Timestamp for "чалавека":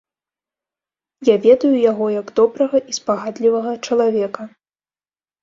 3.85-4.49